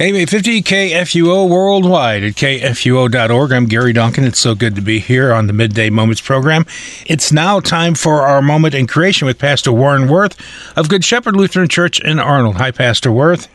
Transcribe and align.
AM850 0.00 0.62
KFUO 0.62 1.46
worldwide 1.46 2.24
at 2.24 2.32
KFUO.org. 2.32 3.52
I'm 3.52 3.66
Gary 3.66 3.92
Duncan. 3.92 4.24
It's 4.24 4.38
so 4.38 4.54
good 4.54 4.74
to 4.76 4.80
be 4.80 4.98
here 4.98 5.30
on 5.30 5.46
the 5.46 5.52
Midday 5.52 5.90
Moments 5.90 6.22
program. 6.22 6.64
It's 7.04 7.30
now 7.30 7.60
time 7.60 7.94
for 7.94 8.22
our 8.22 8.40
moment 8.40 8.74
in 8.74 8.86
creation 8.86 9.26
with 9.26 9.38
Pastor 9.38 9.70
Warren 9.72 10.08
Woerth 10.08 10.40
of 10.74 10.88
Good 10.88 11.04
Shepherd 11.04 11.36
Lutheran 11.36 11.68
Church 11.68 12.00
in 12.00 12.18
Arnold. 12.18 12.56
Hi, 12.56 12.70
Pastor 12.70 13.10
Woerth. 13.10 13.48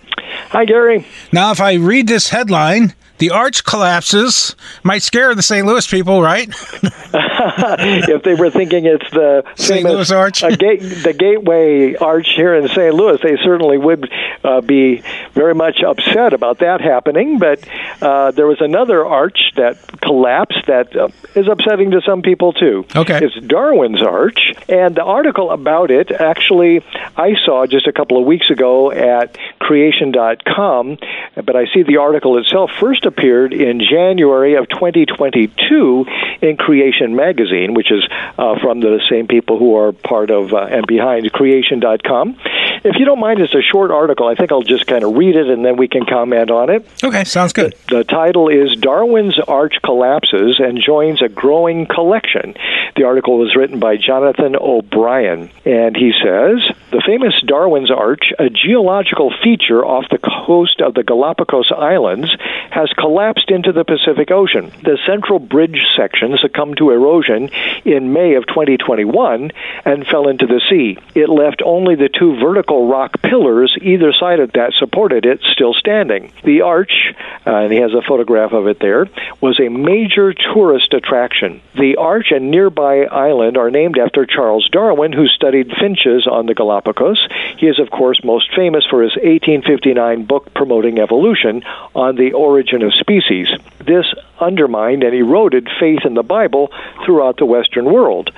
Hi, 0.52 0.66
Gary. 0.66 1.08
Now, 1.32 1.50
if 1.50 1.60
I 1.60 1.74
read 1.74 2.08
this 2.08 2.30
headline, 2.30 2.94
the 3.18 3.32
arch 3.32 3.64
collapses 3.64 4.56
might 4.84 5.02
scare 5.02 5.34
the 5.36 5.42
St. 5.42 5.66
Louis 5.66 5.88
people, 5.88 6.22
right? 6.22 6.50
if 6.52 8.24
they 8.24 8.36
were 8.36 8.50
thinking 8.50 8.86
it's 8.86 9.10
the 9.12 9.44
St. 9.56 9.84
Louis 9.84 10.12
Arch, 10.12 10.42
gate, 10.42 10.82
the 10.82 11.16
Gateway 11.18 11.96
Arch 11.96 12.28
here 12.36 12.56
in 12.56 12.68
St. 12.68 12.94
Louis, 12.94 13.20
they 13.22 13.38
certainly 13.44 13.78
would 13.78 14.12
uh, 14.44 14.62
be 14.62 15.02
very 15.34 15.56
much 15.56 15.82
upset 15.86 16.34
about 16.34 16.60
that 16.60 16.82
happening. 16.82 17.40
But 17.40 17.66
uh, 18.02 18.32
there 18.32 18.48
was 18.48 18.62
another 18.62 19.06
arch 19.06 19.52
that 19.56 19.78
collapsed 20.02 20.66
that 20.68 20.96
uh, 20.96 21.10
is 21.36 21.48
upsetting 21.48 21.92
to 21.92 22.02
some 22.02 22.22
people 22.22 22.54
too. 22.54 22.86
Okay, 22.96 23.20
it's 23.24 23.40
Darwin's 23.48 24.02
Arch, 24.02 24.54
and 24.68 24.96
the 24.96 25.04
article 25.04 25.52
about 25.52 25.92
it 25.92 26.12
actually 26.12 26.84
I 27.16 27.36
saw 27.46 27.66
just 27.66 27.88
a 27.88 27.94
couple 27.94 28.18
of 28.18 28.26
weeks 28.26 28.50
ago 28.50 28.92
at 28.92 29.38
Creation.com, 29.60 30.98
but 31.36 31.56
I 31.56 31.66
see 31.74 31.84
the 31.84 31.98
article 31.98 32.38
itself 32.38 32.72
first 32.80 33.05
appeared 33.06 33.54
in 33.54 33.80
January 33.80 34.56
of 34.56 34.68
2022 34.70 36.06
in 36.42 36.58
Creation 36.58 37.16
Magazine, 37.16 37.74
which 37.74 37.92
is 37.92 38.04
uh, 38.38 38.60
from 38.62 38.80
the 38.80 39.00
same 39.10 39.28
people 39.28 39.58
who 39.58 39.76
are 39.76 39.92
part 39.92 40.30
of 40.30 40.54
uh, 40.54 40.68
and 40.70 40.86
behind 40.88 41.32
Creation.com. 41.32 42.38
If 42.84 42.98
you 43.00 43.06
don't 43.06 43.20
mind, 43.20 43.40
it's 43.40 43.56
a 43.56 43.62
short 43.62 43.92
article. 43.92 44.28
I 44.28 44.36
think 44.36 44.52
I'll 44.52 44.62
just 44.62 44.86
kind 44.86 45.04
of 45.04 45.16
read 45.16 45.36
it 45.36 45.50
and 45.50 45.66
then 45.66 45.78
we 45.78 45.88
can 45.88 46.06
comment 46.06 46.52
on 46.52 46.70
it. 46.70 46.88
Okay, 47.04 47.24
sounds 47.24 47.54
good. 47.54 47.76
The, 47.90 47.98
the 47.98 48.04
title 48.04 48.50
is 48.50 48.76
Darwin's 48.80 49.40
Arch 49.40 49.76
Collapses 49.84 50.60
and 50.60 50.80
Joins 50.80 51.22
a 51.22 51.30
Growing 51.30 51.88
Collection. 51.88 52.56
The 52.96 53.04
article 53.04 53.40
was 53.40 53.56
written 53.56 53.80
by 53.80 53.98
Jonathan 53.98 54.56
O'Brien, 54.56 55.50
and 55.66 55.96
he 55.96 56.14
says 56.24 56.62
The 56.92 57.02
famous 57.06 57.34
Darwin's 57.46 57.92
Arch, 57.92 58.32
a 58.38 58.50
geological 58.50 59.34
feature 59.44 59.84
off 59.84 60.06
the 60.10 60.20
coast 60.20 60.82
of 60.82 60.94
the 60.94 61.04
Galapagos 61.04 61.72
Islands, 61.76 62.30
has 62.72 62.90
collapsed 62.98 63.52
into 63.52 63.72
the 63.72 63.84
Pacific 63.86 64.32
Ocean. 64.32 64.72
The 64.84 64.98
central 65.06 65.40
bridge 65.40 65.82
section 65.96 66.38
succumbed 66.42 66.78
to 66.78 66.92
erosion 66.92 67.50
in 67.86 68.14
May 68.14 68.36
of 68.36 68.48
2021 68.48 69.52
and 69.86 70.08
fell 70.08 70.28
into 70.28 70.48
the 70.48 70.62
sea. 70.70 70.98
It 71.14 71.30
left 71.30 71.62
only 71.64 71.96
the 71.96 72.10
two 72.10 72.38
vertical 72.40 72.88
rock 72.88 73.22
pillars 73.22 73.78
either 73.82 74.12
side 74.14 74.40
of 74.40 74.52
that 74.54 74.74
supported 74.74 75.26
it 75.26 75.42
still 75.52 75.74
standing. 75.74 76.32
The 76.44 76.62
arch, 76.62 77.14
uh, 77.46 77.56
and 77.56 77.72
he 77.72 77.80
has 77.80 77.94
a 77.94 78.02
photograph 78.02 78.52
of 78.52 78.68
it 78.68 78.80
there, 78.80 79.08
was 79.42 79.60
a 79.60 79.70
major 79.70 80.34
tourist 80.34 80.94
attraction. 80.94 81.62
The 81.76 81.98
arch 81.98 82.32
and 82.32 82.52
nearby 82.52 83.06
island 83.06 83.58
are 83.58 83.72
named 83.72 83.98
after 83.98 84.26
Charles 84.26 84.68
Darwin, 84.70 85.14
who 85.14 85.28
studied 85.28 85.72
finches 85.80 86.28
on 86.28 86.46
the 86.46 86.54
Galapagos. 86.54 87.28
He 87.58 87.68
is, 87.68 87.80
of 87.80 87.90
course, 87.92 88.24
most 88.24 88.54
famous 88.56 88.86
for 88.90 89.04
his 89.04 89.16
1859 89.16 90.26
book 90.26 90.54
promoting 90.54 91.00
evolution 91.00 91.64
on 91.94 92.16
the 92.16 92.34
origin 92.34 92.55
of 92.56 92.94
species. 92.94 93.48
This 93.86 94.06
undermined 94.40 95.04
and 95.04 95.14
eroded 95.14 95.68
faith 95.80 96.00
in 96.06 96.14
the 96.14 96.24
Bible 96.24 96.72
throughout 97.06 97.38
the 97.38 97.46
Western 97.46 97.86
world. 97.86 98.32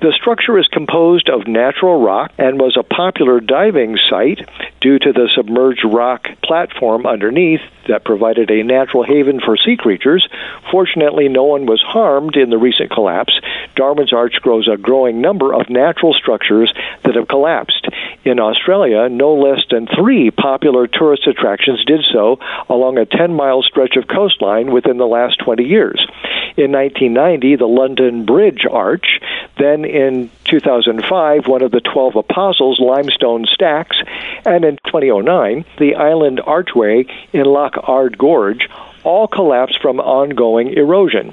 The 0.00 0.12
structure 0.12 0.58
is 0.58 0.68
composed 0.68 1.28
of 1.28 1.46
natural 1.46 2.00
rock 2.00 2.32
and 2.38 2.60
was 2.60 2.76
a 2.76 2.82
popular 2.82 3.40
diving 3.40 3.96
site 4.08 4.46
due 4.80 4.98
to 4.98 5.12
the 5.12 5.28
submerged 5.34 5.84
rock 5.84 6.26
platform 6.42 7.06
underneath 7.06 7.60
that 7.88 8.04
provided 8.04 8.50
a 8.50 8.62
natural 8.62 9.02
haven 9.02 9.40
for 9.40 9.56
sea 9.56 9.76
creatures. 9.76 10.26
Fortunately, 10.70 11.28
no 11.28 11.44
one 11.44 11.66
was 11.66 11.82
harmed 11.82 12.36
in 12.36 12.50
the 12.50 12.58
recent 12.58 12.90
collapse. 12.90 13.32
Darwin's 13.74 14.12
Arch 14.12 14.34
grows 14.42 14.68
a 14.68 14.76
growing 14.76 15.20
number 15.20 15.54
of 15.54 15.68
natural 15.68 16.14
structures 16.14 16.72
that 17.04 17.14
have 17.16 17.28
collapsed. 17.28 17.88
In 18.26 18.40
Australia, 18.40 19.08
no 19.08 19.34
less 19.34 19.60
than 19.70 19.86
three 19.86 20.32
popular 20.32 20.88
tourist 20.88 21.28
attractions 21.28 21.84
did 21.84 22.04
so 22.12 22.40
along 22.68 22.98
a 22.98 23.06
10 23.06 23.32
mile 23.34 23.62
stretch 23.62 23.94
of 23.94 24.08
coastline 24.08 24.72
within 24.72 24.96
the 24.96 25.06
last 25.06 25.38
20 25.44 25.62
years. 25.62 26.04
In 26.56 26.72
1990, 26.72 27.54
the 27.54 27.68
London 27.68 28.24
Bridge 28.24 28.66
Arch, 28.68 29.20
then 29.58 29.84
in 29.84 30.28
2005, 30.42 31.46
one 31.46 31.62
of 31.62 31.70
the 31.70 31.80
12 31.80 32.16
Apostles 32.16 32.80
limestone 32.80 33.44
stacks, 33.44 33.96
and 34.44 34.64
in 34.64 34.76
2009, 34.86 35.64
the 35.78 35.94
Island 35.94 36.40
Archway 36.44 37.06
in 37.32 37.44
Loch 37.44 37.76
Ard 37.84 38.18
Gorge 38.18 38.68
all 39.04 39.28
collapsed 39.28 39.78
from 39.80 40.00
ongoing 40.00 40.72
erosion. 40.72 41.32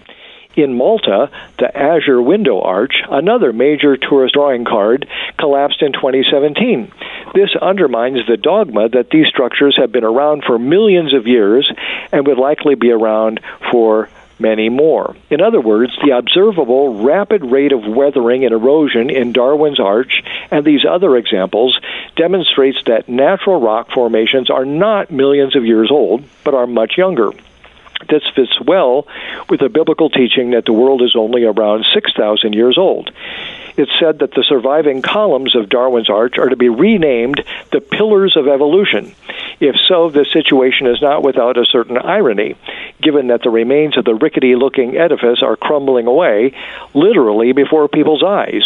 In 0.56 0.78
Malta, 0.78 1.32
the 1.58 1.76
Azure 1.76 2.22
Window 2.22 2.62
Arch, 2.62 2.96
another 3.10 3.52
major 3.52 3.98
tourist 3.98 4.36
drawing 4.36 4.66
card, 4.66 5.08
collapsed 5.40 5.82
in 5.82 5.94
2017. 5.94 6.92
This 7.34 7.56
undermines 7.60 8.20
the 8.28 8.38
dogma 8.38 8.90
that 8.90 9.10
these 9.10 9.28
structures 9.28 9.76
have 9.78 9.92
been 9.92 10.04
around 10.04 10.44
for 10.46 10.60
millions 10.60 11.14
of 11.14 11.26
years 11.26 11.72
and 12.12 12.28
would 12.28 12.38
likely 12.38 12.76
be 12.76 12.92
around 12.92 13.40
for 13.72 14.10
many 14.40 14.70
more. 14.70 15.16
In 15.30 15.42
other 15.42 15.62
words, 15.62 15.98
the 16.04 16.16
observable 16.16 17.04
rapid 17.04 17.44
rate 17.44 17.72
of 17.72 17.88
weathering 17.88 18.46
and 18.46 18.54
erosion 18.54 19.10
in 19.10 19.32
Darwin's 19.32 19.80
Arch 19.80 20.22
and 20.52 20.66
these 20.66 20.86
other 20.88 21.16
examples 21.18 21.80
demonstrates 22.16 22.78
that 22.86 23.10
natural 23.10 23.60
rock 23.60 23.90
formations 23.92 24.50
are 24.50 24.66
not 24.66 25.12
millions 25.12 25.56
of 25.56 25.66
years 25.66 25.90
old, 25.90 26.24
but 26.44 26.54
are 26.54 26.68
much 26.68 26.98
younger. 26.98 27.32
This 28.10 28.24
fits 28.36 28.60
well 28.62 29.08
with 29.50 29.60
the 29.60 29.70
biblical 29.70 30.10
teaching 30.10 30.52
that 30.52 30.66
the 30.66 30.74
world 30.74 31.02
is 31.02 31.16
only 31.16 31.44
around 31.44 31.86
6,000 31.94 32.54
years 32.54 32.78
old. 32.78 33.12
It's 33.76 33.92
said 34.00 34.20
that 34.20 34.34
the 34.34 34.44
surviving 34.48 35.02
columns 35.02 35.56
of 35.56 35.70
Darwin's 35.70 36.10
Arch 36.10 36.38
are 36.38 36.50
to 36.50 36.56
be 36.56 36.70
renamed 36.70 37.44
the 37.72 37.82
Pillars 37.82 38.38
of 38.38 38.48
Evolution. 38.48 39.16
If 39.60 39.76
so, 39.88 40.10
the 40.10 40.26
situation 40.26 40.88
is 40.88 41.02
not 41.02 41.24
without 41.24 41.58
a 41.58 41.66
certain 41.66 41.98
irony, 41.98 42.56
given 43.02 43.28
that 43.28 43.44
the 43.44 43.50
remains 43.50 43.98
of 43.98 44.06
the 44.06 44.16
rickety 44.16 44.56
looking 44.56 44.98
edifice 44.98 45.42
are 45.42 45.56
crumbling 45.56 46.08
away, 46.08 46.54
literally 46.94 47.52
before 47.52 47.88
people's 47.88 48.24
eyes. 48.24 48.64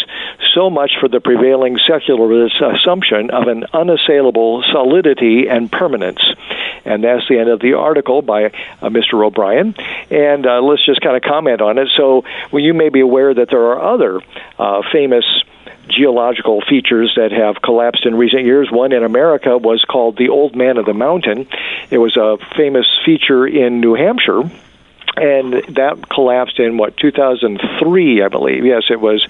So 0.54 0.70
much 0.70 0.94
for 1.00 1.08
the 1.08 1.20
prevailing 1.20 1.78
secularist 1.88 2.56
assumption 2.62 3.30
of 3.32 3.48
an 3.48 3.66
unassailable 3.74 4.64
solidity 4.72 5.48
and 5.48 5.72
permanence. 5.72 6.22
And 6.86 7.04
that's 7.04 7.28
the 7.28 7.38
end 7.38 7.50
of 7.50 7.60
the 7.60 7.74
article 7.74 8.22
by 8.22 8.46
uh, 8.46 8.90
Mr. 8.90 9.26
O'Brien. 9.26 9.76
And 10.10 10.46
uh, 10.46 10.62
let's 10.62 10.86
just 10.86 11.02
kind 11.02 11.18
of 11.18 11.22
comment 11.22 11.62
on 11.62 11.78
it. 11.78 11.90
So, 11.98 12.24
well, 12.52 12.64
you 12.64 12.74
may 12.74 12.90
be 12.90 13.02
aware 13.02 13.34
that 13.34 13.50
there 13.50 13.74
are 13.74 13.94
other 13.94 14.22
uh, 14.58 14.82
famous 14.92 15.26
geological 15.90 16.62
features 16.62 17.14
that 17.16 17.32
have 17.32 17.62
collapsed 17.62 18.06
in 18.06 18.16
recent 18.16 18.44
years. 18.46 18.70
One 18.72 18.92
in 18.92 19.04
America 19.04 19.58
was 19.58 19.84
called 19.84 20.18
the 20.18 20.30
Old 20.30 20.56
Man 20.56 20.78
of 20.78 20.86
the 20.86 20.94
Mountain. 20.94 21.48
It 21.90 21.98
was 21.98 22.18
a 22.18 22.38
famous 22.56 22.86
feature 23.06 23.48
in 23.48 23.80
New 23.80 23.96
Hampshire 23.96 24.44
and 25.18 25.54
that 25.70 26.08
collapsed 26.10 26.60
in 26.60 26.78
what 26.78 26.96
2003 26.98 28.22
i 28.22 28.28
believe 28.28 28.66
yes 28.66 28.84
it 28.90 29.02
was 29.02 29.26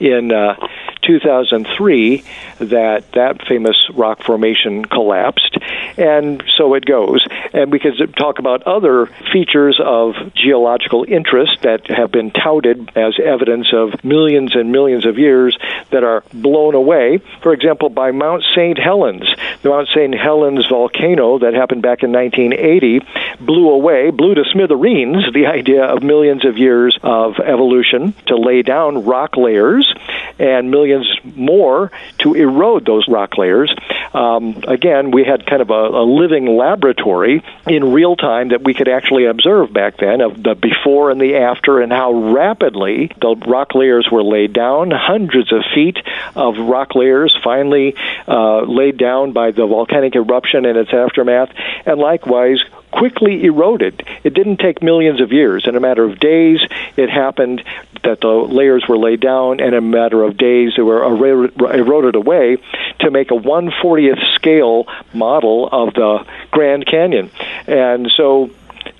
in 0.00 0.32
uh, 0.32 0.56
2003 1.02 2.24
that 2.58 3.10
that 3.12 3.46
famous 3.46 3.76
rock 3.94 4.22
formation 4.22 4.84
collapsed 4.84 5.56
and 5.98 6.42
so 6.56 6.74
it 6.74 6.84
goes 6.84 7.26
and 7.52 7.72
we 7.72 7.78
could 7.78 7.94
talk 8.16 8.38
about 8.38 8.62
other 8.62 9.06
features 9.32 9.80
of 9.84 10.14
geological 10.34 11.04
interest 11.08 11.62
that 11.62 11.86
have 11.90 12.10
been 12.10 12.30
touted 12.30 12.90
as 12.96 13.14
evidence 13.22 13.68
of 13.72 14.02
millions 14.04 14.54
and 14.54 14.72
millions 14.72 15.04
of 15.04 15.18
years 15.18 15.58
that 15.90 16.04
are 16.04 16.22
blown 16.32 16.74
away 16.74 17.18
for 17.42 17.52
example 17.52 17.88
by 17.88 18.10
Mount 18.10 18.44
St. 18.54 18.78
Helens 18.78 19.28
the 19.62 19.70
Mount 19.70 19.88
St. 19.88 20.14
Helens 20.14 20.66
volcano 20.68 21.38
that 21.40 21.54
happened 21.54 21.82
back 21.82 22.02
in 22.02 22.12
1980 22.12 23.00
blew 23.40 23.70
away 23.70 24.10
blew 24.10 24.34
to 24.34 24.44
smithereens 24.52 25.24
the 25.34 25.46
idea 25.46 25.84
of 25.84 26.02
millions 26.02 26.44
of 26.44 26.56
years 26.56 26.98
of 27.02 27.38
evolution 27.40 28.14
to 28.26 28.36
lay 28.36 28.62
down 28.62 29.04
rock 29.04 29.36
layers 29.36 29.92
and 30.38 30.70
millions 30.70 31.06
more 31.36 31.90
to 32.18 32.34
erode 32.34 32.86
those 32.86 33.08
rock 33.08 33.36
layers. 33.36 33.74
Um, 34.14 34.62
again, 34.66 35.10
we 35.10 35.24
had 35.24 35.46
kind 35.46 35.62
of 35.62 35.70
a, 35.70 35.87
a 35.88 36.02
living 36.02 36.56
laboratory 36.56 37.42
in 37.66 37.92
real 37.92 38.16
time 38.16 38.48
that 38.48 38.62
we 38.62 38.74
could 38.74 38.88
actually 38.88 39.26
observe 39.26 39.72
back 39.72 39.96
then 39.98 40.20
of 40.20 40.42
the 40.42 40.54
before 40.54 41.10
and 41.10 41.20
the 41.20 41.36
after 41.36 41.80
and 41.80 41.92
how 41.92 42.12
rapidly 42.12 43.10
the 43.20 43.34
rock 43.46 43.74
layers 43.74 44.08
were 44.10 44.22
laid 44.22 44.52
down. 44.52 44.90
Hundreds 44.90 45.52
of 45.52 45.62
feet 45.74 45.98
of 46.34 46.58
rock 46.58 46.94
layers 46.94 47.36
finally 47.42 47.94
uh, 48.26 48.60
laid 48.62 48.96
down 48.98 49.32
by 49.32 49.50
the 49.50 49.66
volcanic 49.66 50.14
eruption 50.14 50.64
and 50.64 50.78
its 50.78 50.92
aftermath, 50.92 51.50
and 51.86 51.98
likewise 51.98 52.58
quickly 52.90 53.44
eroded. 53.44 54.06
It 54.24 54.34
didn't 54.34 54.58
take 54.58 54.82
millions 54.82 55.20
of 55.20 55.32
years. 55.32 55.66
In 55.66 55.76
a 55.76 55.80
matter 55.80 56.04
of 56.04 56.18
days, 56.18 56.60
it 56.96 57.10
happened 57.10 57.62
that 58.04 58.20
the 58.20 58.28
layers 58.28 58.84
were 58.88 58.98
laid 58.98 59.20
down, 59.20 59.60
and 59.60 59.74
in 59.74 59.74
a 59.74 59.80
matter 59.80 60.22
of 60.22 60.36
days, 60.36 60.72
they 60.76 60.82
were 60.82 61.02
eroded 61.04 62.14
away 62.14 62.58
to 63.00 63.10
make 63.10 63.30
a 63.30 63.34
140th 63.34 64.34
scale 64.34 64.86
model 65.12 65.68
of 65.70 65.94
the 65.94 66.26
Grand 66.50 66.86
Canyon. 66.86 67.30
And 67.66 68.10
so, 68.16 68.50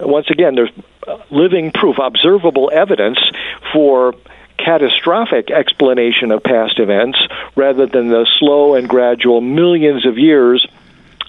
once 0.00 0.31
again, 0.31 0.55
there's 0.55 0.73
living 1.31 1.73
proof, 1.73 1.96
observable 1.99 2.70
evidence 2.73 3.19
for 3.73 4.14
catastrophic 4.58 5.50
explanation 5.50 6.32
of 6.32 6.43
past 6.43 6.79
events 6.79 7.19
rather 7.55 7.87
than 7.87 8.08
the 8.08 8.26
slow 8.38 8.75
and 8.75 8.88
gradual 8.88 9.40
millions 9.40 10.05
of 10.05 10.19
years 10.19 10.67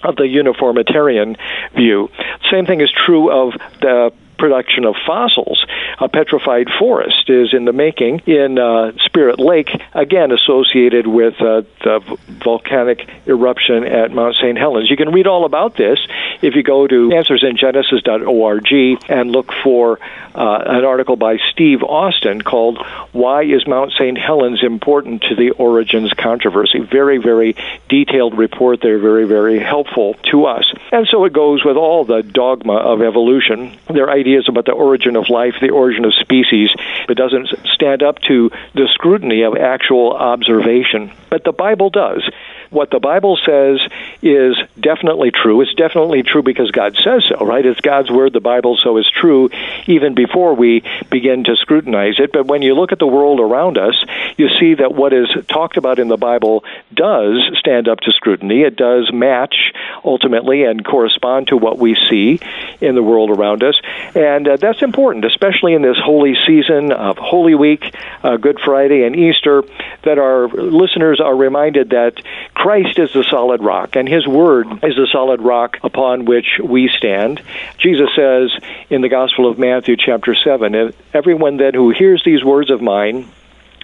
of 0.02 0.16
the 0.16 0.26
uniformitarian 0.26 1.36
view. 1.74 2.10
Same 2.50 2.66
thing 2.66 2.80
is 2.80 2.90
true 2.90 3.30
of 3.30 3.52
the 3.80 4.12
production 4.38 4.84
of 4.84 4.94
fossils. 5.06 5.64
A 6.00 6.08
petrified 6.08 6.68
forest 6.78 7.28
is 7.28 7.52
in 7.52 7.66
the 7.66 7.74
making 7.74 8.20
in 8.20 8.58
uh, 8.58 8.92
Spirit 9.04 9.38
Lake, 9.38 9.68
again 9.92 10.32
associated 10.32 11.06
with 11.06 11.34
uh, 11.42 11.60
the 11.84 12.18
volcanic 12.42 13.06
eruption 13.26 13.84
at 13.84 14.10
Mount 14.10 14.34
St. 14.36 14.56
Helens. 14.56 14.90
You 14.90 14.96
can 14.96 15.12
read 15.12 15.26
all 15.26 15.44
about 15.44 15.76
this 15.76 15.98
if 16.40 16.54
you 16.54 16.62
go 16.62 16.86
to 16.86 17.10
answersingenesis.org 17.10 19.10
and 19.10 19.30
look 19.30 19.52
for 19.62 20.00
uh, 20.34 20.62
an 20.64 20.86
article 20.86 21.16
by 21.16 21.36
Steve 21.50 21.82
Austin 21.82 22.40
called 22.40 22.78
Why 23.12 23.42
is 23.42 23.66
Mount 23.66 23.92
St. 23.92 24.16
Helens 24.16 24.62
Important 24.62 25.22
to 25.28 25.34
the 25.34 25.50
Origins 25.50 26.14
Controversy? 26.14 26.78
Very, 26.78 27.18
very 27.18 27.56
detailed 27.90 28.38
report 28.38 28.80
there, 28.80 28.98
very, 28.98 29.26
very 29.26 29.58
helpful 29.58 30.14
to 30.30 30.46
us. 30.46 30.64
And 30.92 31.06
so 31.08 31.26
it 31.26 31.34
goes 31.34 31.62
with 31.62 31.76
all 31.76 32.06
the 32.06 32.22
dogma 32.22 32.76
of 32.76 33.02
evolution. 33.02 33.76
Their 33.88 34.08
ideas 34.08 34.48
about 34.48 34.64
the 34.64 34.72
origin 34.72 35.16
of 35.16 35.28
life, 35.28 35.56
the 35.60 35.70
origin 35.70 35.89
of 35.98 36.14
species, 36.14 36.70
It 37.08 37.14
doesn't 37.16 37.48
stand 37.74 38.02
up 38.02 38.18
to 38.28 38.50
the 38.74 38.88
scrutiny 38.94 39.42
of 39.42 39.56
actual 39.56 40.12
observation. 40.12 41.12
But 41.30 41.44
the 41.44 41.52
Bible 41.52 41.90
does 41.90 42.28
what 42.70 42.90
the 42.90 43.00
Bible 43.00 43.36
says 43.44 43.80
is 44.22 44.56
definitely 44.80 45.32
true. 45.32 45.60
It's 45.60 45.74
definitely 45.74 46.22
true 46.22 46.42
because 46.42 46.70
God 46.70 46.96
says 46.96 47.24
so, 47.28 47.44
right? 47.44 47.66
It's 47.66 47.80
God's 47.80 48.10
word, 48.10 48.32
the 48.32 48.40
Bible, 48.40 48.78
so 48.82 48.96
is 48.96 49.10
true 49.10 49.50
even 49.86 50.14
before 50.14 50.54
we 50.54 50.82
begin 51.10 51.44
to 51.44 51.56
scrutinize 51.56 52.14
it. 52.18 52.32
But 52.32 52.46
when 52.46 52.62
you 52.62 52.74
look 52.74 52.92
at 52.92 53.00
the 53.00 53.06
world 53.06 53.40
around 53.40 53.76
us, 53.76 53.94
you 54.36 54.48
see 54.60 54.74
that 54.74 54.94
what 54.94 55.12
is 55.12 55.28
talked 55.48 55.76
about 55.76 55.98
in 55.98 56.08
the 56.08 56.16
Bible 56.16 56.64
does 56.94 57.50
stand 57.58 57.88
up 57.88 58.00
to 58.00 58.12
scrutiny. 58.12 58.62
It 58.62 58.76
does 58.76 59.10
match 59.12 59.72
ultimately 60.04 60.62
and 60.62 60.84
correspond 60.84 61.48
to 61.48 61.56
what 61.56 61.78
we 61.78 61.96
see 62.08 62.38
in 62.80 62.94
the 62.94 63.02
world 63.02 63.30
around 63.30 63.64
us. 63.64 63.74
And 64.14 64.46
uh, 64.46 64.56
that's 64.56 64.82
important, 64.82 65.24
especially 65.24 65.74
in 65.74 65.82
this 65.82 65.96
holy 66.02 66.34
season 66.46 66.92
of 66.92 67.18
Holy 67.18 67.54
Week, 67.54 67.94
uh, 68.22 68.36
Good 68.36 68.60
Friday, 68.60 69.02
and 69.02 69.16
Easter, 69.16 69.64
that 70.04 70.18
our 70.18 70.48
listeners 70.48 71.19
are 71.20 71.34
reminded 71.34 71.90
that 71.90 72.14
Christ 72.54 72.98
is 72.98 73.12
the 73.12 73.24
solid 73.30 73.62
rock, 73.62 73.96
and 73.96 74.08
His 74.08 74.26
Word 74.26 74.66
is 74.82 74.96
the 74.96 75.08
solid 75.12 75.40
rock 75.40 75.76
upon 75.82 76.24
which 76.24 76.60
we 76.62 76.88
stand. 76.88 77.42
Jesus 77.78 78.08
says 78.16 78.50
in 78.88 79.02
the 79.02 79.08
Gospel 79.08 79.48
of 79.48 79.58
Matthew, 79.58 79.96
chapter 79.96 80.34
7, 80.34 80.92
Everyone 81.14 81.56
then 81.56 81.74
who 81.74 81.90
hears 81.90 82.22
these 82.24 82.44
words 82.44 82.70
of 82.70 82.82
mine 82.82 83.28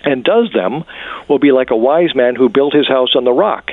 and 0.06 0.22
does 0.22 0.50
them 0.52 0.84
will 1.28 1.38
be 1.38 1.52
like 1.52 1.70
a 1.70 1.76
wise 1.76 2.14
man 2.14 2.36
who 2.36 2.48
built 2.48 2.72
his 2.72 2.88
house 2.88 3.16
on 3.16 3.24
the 3.24 3.32
rock. 3.32 3.72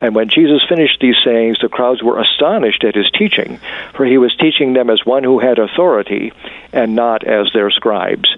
And 0.00 0.14
when 0.14 0.28
Jesus 0.28 0.62
finished 0.68 1.00
these 1.00 1.16
sayings, 1.24 1.58
the 1.58 1.68
crowds 1.68 2.02
were 2.02 2.20
astonished 2.20 2.84
at 2.84 2.94
his 2.94 3.10
teaching, 3.10 3.58
for 3.94 4.04
he 4.04 4.18
was 4.18 4.36
teaching 4.36 4.74
them 4.74 4.90
as 4.90 5.06
one 5.06 5.24
who 5.24 5.38
had 5.38 5.58
authority 5.58 6.32
and 6.72 6.94
not 6.94 7.24
as 7.24 7.50
their 7.54 7.70
scribes. 7.70 8.28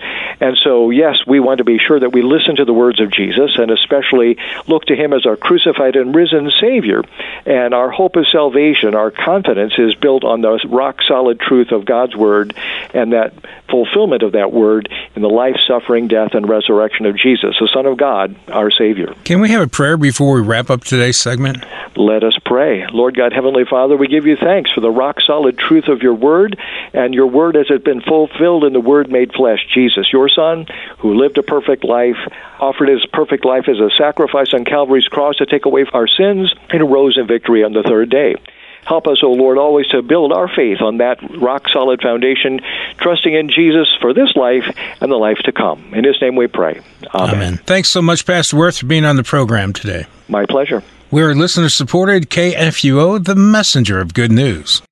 And 0.40 0.56
so, 0.62 0.90
yes, 0.90 1.16
we 1.26 1.40
want 1.40 1.58
to 1.58 1.64
be 1.64 1.78
sure 1.78 1.99
that 1.99 2.12
we 2.12 2.22
listen 2.22 2.56
to 2.56 2.64
the 2.64 2.72
words 2.72 3.00
of 3.00 3.10
Jesus 3.10 3.58
and 3.58 3.72
especially 3.72 4.38
look 4.69 4.84
to 4.84 4.94
him 4.94 5.12
as 5.12 5.26
our 5.26 5.37
crucified 5.37 5.96
and 5.96 6.14
risen 6.14 6.52
Savior. 6.60 7.02
And 7.44 7.75
our 7.75 7.90
hope 7.90 8.14
of 8.14 8.26
salvation, 8.31 8.94
our 8.94 9.10
confidence 9.10 9.72
is 9.78 9.96
built 9.96 10.22
on 10.22 10.43
the 10.43 10.60
rock 10.69 11.02
solid 11.08 11.40
truth 11.40 11.72
of 11.72 11.84
God's 11.84 12.14
Word 12.14 12.55
and 12.94 13.12
that 13.12 13.34
fulfillment 13.69 14.22
of 14.22 14.32
that 14.32 14.52
Word 14.52 14.88
in 15.16 15.22
the 15.22 15.28
life, 15.28 15.56
suffering, 15.66 16.06
death, 16.06 16.34
and 16.34 16.49
resurrection 16.49 17.06
of 17.06 17.16
Jesus, 17.16 17.56
the 17.58 17.69
Son 17.75 17.87
of 17.87 17.96
God, 17.96 18.37
our 18.49 18.70
Savior. 18.70 19.14
Can 19.25 19.40
we 19.40 19.50
have 19.50 19.62
a 19.62 19.69
prayer 19.69 19.96
before 19.96 20.34
we 20.34 20.40
wrap 20.40 20.70
up 20.70 20.84
today's 20.84 21.16
segment? 21.16 21.47
Let 21.96 22.22
us 22.22 22.36
pray. 22.44 22.86
Lord 22.92 23.16
God, 23.16 23.32
Heavenly 23.32 23.64
Father, 23.68 23.96
we 23.96 24.06
give 24.06 24.26
you 24.26 24.36
thanks 24.36 24.70
for 24.72 24.80
the 24.80 24.90
rock 24.90 25.16
solid 25.26 25.58
truth 25.58 25.88
of 25.88 26.02
your 26.02 26.14
Word 26.14 26.58
and 26.92 27.14
your 27.14 27.26
Word 27.26 27.56
as 27.56 27.66
it 27.70 27.84
been 27.84 28.00
fulfilled 28.00 28.64
in 28.64 28.72
the 28.72 28.80
Word 28.80 29.10
made 29.10 29.32
flesh, 29.32 29.66
Jesus, 29.74 30.12
your 30.12 30.28
Son, 30.28 30.66
who 30.98 31.14
lived 31.14 31.38
a 31.38 31.42
perfect 31.42 31.84
life, 31.84 32.18
offered 32.60 32.88
his 32.88 33.04
perfect 33.12 33.44
life 33.44 33.68
as 33.68 33.78
a 33.78 33.90
sacrifice 33.98 34.52
on 34.52 34.64
Calvary's 34.64 35.08
cross 35.08 35.36
to 35.36 35.46
take 35.46 35.64
away 35.64 35.84
our 35.92 36.06
sins, 36.06 36.54
and 36.70 36.90
rose 36.90 37.16
in 37.16 37.26
victory 37.26 37.64
on 37.64 37.72
the 37.72 37.82
third 37.82 38.10
day. 38.10 38.34
Help 38.84 39.06
us, 39.06 39.18
O 39.22 39.32
Lord, 39.32 39.58
always 39.58 39.86
to 39.88 40.00
build 40.00 40.32
our 40.32 40.48
faith 40.48 40.80
on 40.80 40.98
that 40.98 41.18
rock 41.38 41.68
solid 41.68 42.00
foundation, 42.00 42.60
trusting 42.98 43.34
in 43.34 43.50
Jesus 43.50 43.94
for 44.00 44.14
this 44.14 44.34
life 44.34 44.64
and 45.00 45.12
the 45.12 45.16
life 45.16 45.38
to 45.44 45.52
come. 45.52 45.92
In 45.92 46.04
His 46.04 46.20
name 46.22 46.36
we 46.36 46.46
pray. 46.46 46.80
Amen. 47.14 47.34
Amen. 47.34 47.56
Thanks 47.58 47.90
so 47.90 48.00
much, 48.00 48.24
Pastor 48.24 48.56
Woerth, 48.56 48.80
for 48.80 48.86
being 48.86 49.04
on 49.04 49.16
the 49.16 49.24
program 49.24 49.72
today. 49.74 50.06
My 50.28 50.46
pleasure. 50.46 50.82
We're 51.10 51.34
listener 51.34 51.70
supported 51.70 52.28
KFUO, 52.28 53.25
the 53.25 53.34
messenger 53.34 53.99
of 53.99 54.12
good 54.12 54.31
news. 54.31 54.82